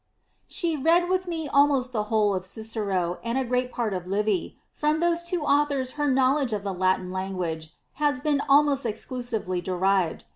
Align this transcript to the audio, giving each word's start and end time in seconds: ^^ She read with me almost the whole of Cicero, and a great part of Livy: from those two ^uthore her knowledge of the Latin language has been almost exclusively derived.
^^ 0.01 0.03
She 0.47 0.75
read 0.75 1.07
with 1.09 1.27
me 1.27 1.47
almost 1.47 1.91
the 1.93 2.05
whole 2.05 2.33
of 2.33 2.43
Cicero, 2.43 3.19
and 3.23 3.37
a 3.37 3.45
great 3.45 3.71
part 3.71 3.93
of 3.93 4.07
Livy: 4.07 4.57
from 4.71 4.99
those 4.99 5.21
two 5.21 5.41
^uthore 5.43 5.91
her 5.91 6.09
knowledge 6.09 6.53
of 6.53 6.63
the 6.63 6.73
Latin 6.73 7.11
language 7.11 7.69
has 8.01 8.19
been 8.19 8.41
almost 8.49 8.83
exclusively 8.83 9.61
derived. 9.61 10.23